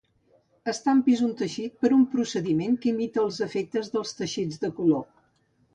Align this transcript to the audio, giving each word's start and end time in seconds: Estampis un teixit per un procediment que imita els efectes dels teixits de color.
Estampis 0.71 1.21
un 1.27 1.35
teixit 1.41 1.75
per 1.83 1.91
un 1.99 2.07
procediment 2.15 2.79
que 2.85 2.91
imita 2.95 3.25
els 3.27 3.39
efectes 3.49 3.95
dels 3.99 4.19
teixits 4.23 4.65
de 4.67 4.75
color. 4.81 5.07